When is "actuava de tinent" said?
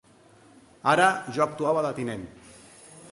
1.47-2.25